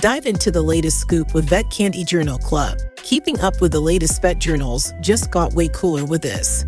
[0.00, 2.78] Dive into the latest scoop with Vet Candy Journal Club.
[2.98, 6.64] Keeping up with the latest vet journals just got way cooler with this.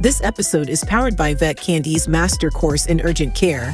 [0.00, 3.72] This episode is powered by Vet Candy's Master Course in Urgent Care,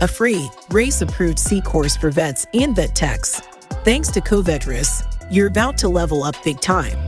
[0.00, 3.38] a free, RACE approved C course for vets and vet techs.
[3.84, 6.98] Thanks to Covetrus, you're about to level up big time.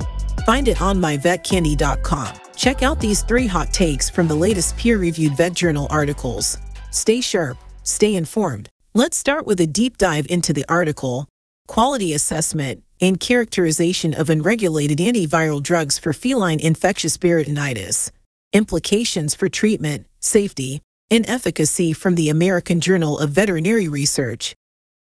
[0.45, 2.35] Find it on myvetcandy.com.
[2.55, 6.59] Check out these three hot takes from the latest peer reviewed vet journal articles.
[6.93, 8.69] Stay sharp, stay informed.
[8.97, 11.29] Let's start with a deep dive into the article
[11.69, 18.11] Quality Assessment and Characterization of Unregulated Antiviral Drugs for Feline Infectious Peritonitis.
[18.55, 24.55] Implications for Treatment, Safety, and Efficacy from the American Journal of Veterinary Research.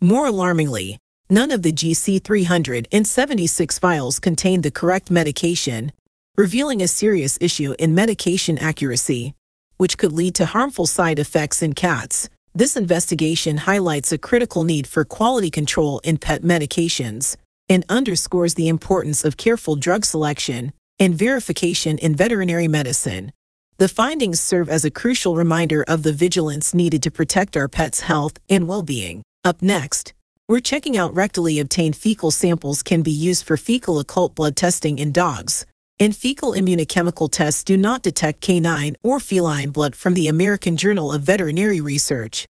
[0.00, 0.98] More alarmingly,
[1.30, 5.92] none of the GC 376 vials contained the correct medication,
[6.36, 9.34] revealing a serious issue in medication accuracy,
[9.78, 12.28] which could lead to harmful side effects in cats.
[12.54, 17.36] This investigation highlights a critical need for quality control in pet medications
[17.68, 23.32] and underscores the importance of careful drug selection and verification in veterinary medicine.
[23.78, 28.00] The findings serve as a crucial reminder of the vigilance needed to protect our pets'
[28.00, 29.22] health and well-being.
[29.44, 30.14] Up next,
[30.48, 34.98] we're checking out rectally obtained fecal samples can be used for fecal occult blood testing
[34.98, 35.66] in dogs.
[36.00, 41.12] And fecal immunochemical tests do not detect canine or feline blood from the American Journal
[41.12, 42.46] of Veterinary Research.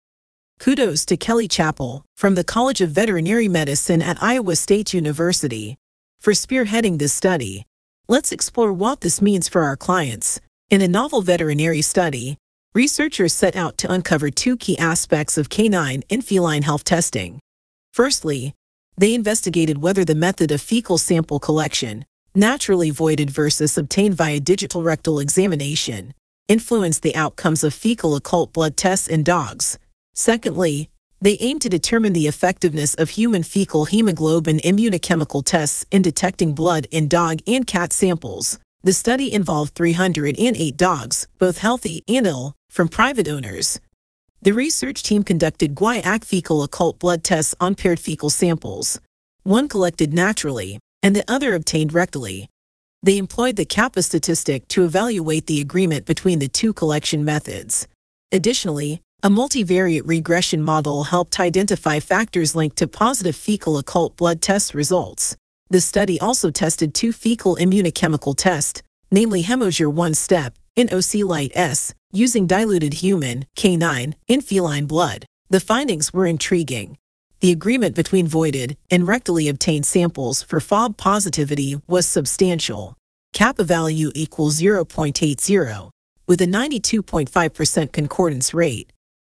[0.58, 5.78] Kudos to Kelly Chappell from the College of Veterinary Medicine at Iowa State University
[6.20, 7.68] for spearheading this study.
[8.08, 10.42] Let's explore what this means for our clients.
[10.72, 12.38] In a novel veterinary study,
[12.74, 17.42] researchers set out to uncover two key aspects of canine and feline health testing.
[17.92, 18.54] Firstly,
[18.98, 24.82] they investigated whether the method of fecal sample collection, naturally voided versus obtained via digital
[24.82, 26.14] rectal examination,
[26.48, 29.78] influenced the outcomes of fecal occult blood tests in dogs.
[30.14, 30.90] Secondly,
[31.20, 36.88] they aimed to determine the effectiveness of human fecal hemoglobin immunochemical tests in detecting blood
[36.92, 38.58] in dog and cat samples.
[38.84, 43.80] The study involved 308 dogs, both healthy and ill, from private owners.
[44.42, 49.00] The research team conducted guaiac fecal occult blood tests on paired fecal samples.
[49.44, 52.47] One collected naturally, and the other obtained rectally.
[53.03, 57.88] They employed the kappa statistic to evaluate the agreement between the two collection methods.
[58.31, 64.74] Additionally, a multivariate regression model helped identify factors linked to positive fecal occult blood test
[64.74, 65.38] results.
[65.72, 71.54] The study also tested two fecal immunochemical tests, namely Hemosure 1 step and OC Light
[71.56, 75.26] S, using diluted human, canine, and feline blood.
[75.50, 76.98] The findings were intriguing.
[77.40, 82.98] The agreement between voided and rectally obtained samples for FOB positivity was substantial.
[83.32, 85.90] Kappa value equals 0.80,
[86.28, 88.92] with a 92.5% concordance rate.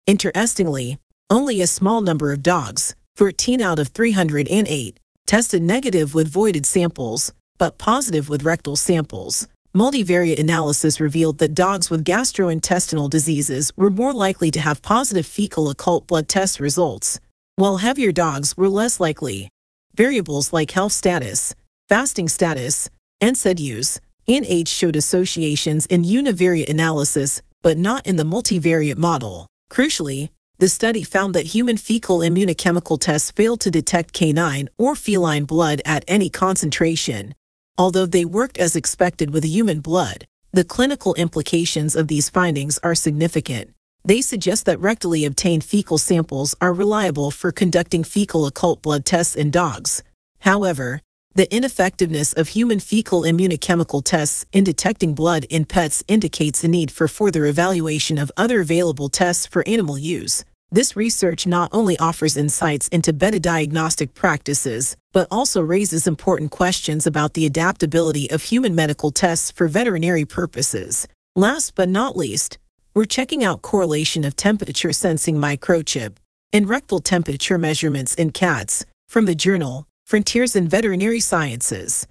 [0.09, 0.99] Interestingly,
[1.31, 7.33] only a small number of dogs, 13 out of 308, tested negative with voided samples,
[7.59, 9.49] but positive with rectal samples.
[9.75, 15.69] Multivariate analysis revealed that dogs with gastrointestinal diseases were more likely to have positive fecal
[15.69, 17.19] occult blood test results,
[17.57, 19.49] while heavier dogs were less likely.
[19.97, 21.55] Variables like health status,
[21.89, 22.89] fasting status,
[23.21, 29.47] NSAID use, and age showed associations in univariate analysis, but not in the multivariate model.
[29.71, 30.29] Crucially,
[30.59, 35.83] the study found that human fecal immunochemical tests failed to detect canine or feline blood
[35.85, 37.35] at any concentration.
[37.77, 42.95] Although they worked as expected with human blood, the clinical implications of these findings are
[42.95, 43.73] significant.
[44.05, 49.35] They suggest that rectally obtained fecal samples are reliable for conducting fecal occult blood tests
[49.35, 50.03] in dogs.
[50.41, 51.01] However,
[51.37, 56.93] The ineffectiveness of human fecal immunochemical tests in detecting blood in pets indicates the need
[56.93, 60.45] for further evaluation of other available tests for animal use.
[60.71, 67.05] This research not only offers insights into better diagnostic practices, but also raises important questions
[67.05, 71.09] about the adaptability of human medical tests for veterinary purposes.
[71.35, 72.59] Last but not least,
[72.95, 76.15] we're checking out correlation of temperature sensing microchip
[76.53, 82.07] and rectal temperature measurements in cats from the journal Frontiers in Veterinary Sciences.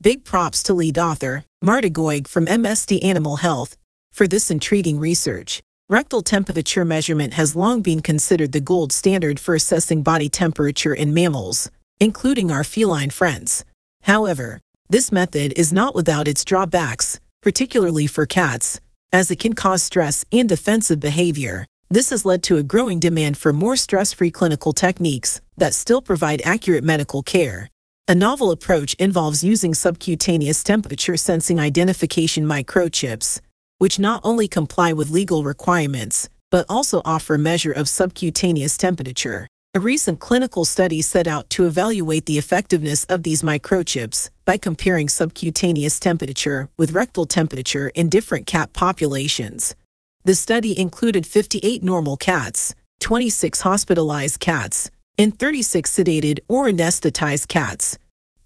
[0.00, 3.76] Big props to lead author Marta Goig from MSD Animal Health
[4.12, 5.62] for this intriguing research.
[5.88, 11.14] Rectal temperature measurement has long been considered the gold standard for assessing body temperature in
[11.14, 11.70] mammals,
[12.00, 13.64] including our feline friends.
[14.02, 18.80] However, this method is not without its drawbacks, particularly for cats,
[19.12, 21.64] as it can cause stress and defensive behavior.
[21.88, 26.42] This has led to a growing demand for more stress-free clinical techniques that still provide
[26.44, 27.70] accurate medical care.
[28.08, 33.40] A novel approach involves using subcutaneous temperature sensing identification microchips,
[33.78, 39.46] which not only comply with legal requirements, but also offer measure of subcutaneous temperature.
[39.72, 45.08] A recent clinical study set out to evaluate the effectiveness of these microchips by comparing
[45.08, 49.76] subcutaneous temperature with rectal temperature in different cat populations.
[50.26, 57.96] The study included 58 normal cats, 26 hospitalized cats, and 36 sedated or anesthetized cats.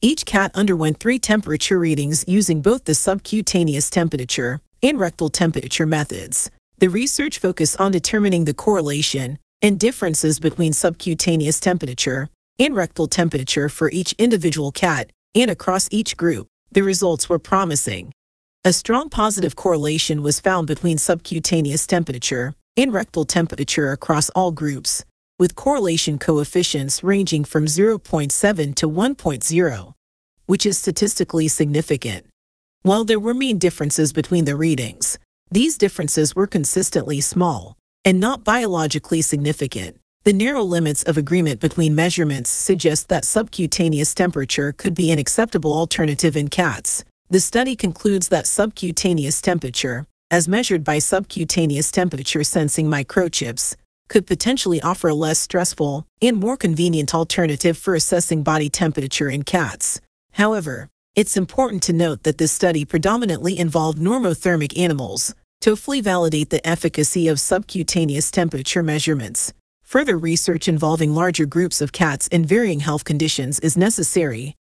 [0.03, 6.51] Each cat underwent three temperature readings using both the subcutaneous temperature and rectal temperature methods.
[6.77, 12.29] The research focused on determining the correlation and differences between subcutaneous temperature
[12.59, 16.47] and rectal temperature for each individual cat and across each group.
[16.73, 18.13] The results were promising.
[18.63, 25.03] A strong positive correlation was found between subcutaneous temperature and rectal temperature across all groups,
[25.39, 29.95] with correlation coefficients ranging from 0.7 to 1.0,
[30.45, 32.27] which is statistically significant.
[32.83, 35.19] While there were mean differences between the readings,
[35.51, 39.97] these differences were consistently small and not biologically significant.
[40.25, 45.73] The narrow limits of agreement between measurements suggest that subcutaneous temperature could be an acceptable
[45.73, 47.05] alternative in cats.
[47.33, 53.77] The study concludes that subcutaneous temperature, as measured by subcutaneous temperature sensing microchips,
[54.09, 59.45] could potentially offer a less stressful and more convenient alternative for assessing body temperature in
[59.45, 60.01] cats.
[60.33, 66.51] However, it's important to note that this study predominantly involved normothermic animals to fully validate
[66.51, 69.53] the efficacy of subcutaneous temperature measurements.
[69.85, 74.57] Further research involving larger groups of cats in varying health conditions is necessary.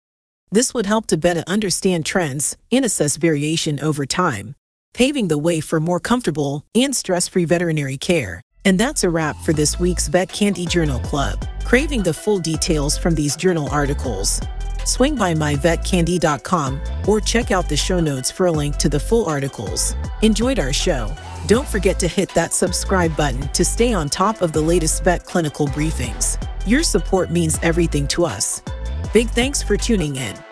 [0.51, 4.55] This would help to better understand trends and assess variation over time,
[4.95, 8.41] paving the way for more comfortable and stress-free veterinary care.
[8.65, 11.47] And that's a wrap for this week's Vet Candy Journal Club.
[11.65, 14.41] Craving the full details from these journal articles,
[14.85, 19.27] swing by myvetcandy.com or check out the show notes for a link to the full
[19.27, 19.95] articles.
[20.23, 21.15] Enjoyed our show?
[21.47, 25.25] Don't forget to hit that subscribe button to stay on top of the latest vet
[25.25, 26.43] clinical briefings.
[26.67, 28.63] Your support means everything to us.
[29.13, 30.48] Big thanks for tuning in.